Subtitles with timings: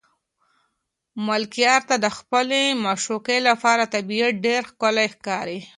[1.27, 5.59] ملکیار ته د خپلې معشوقې لپاره طبیعت ډېر ښکلی ښکاري.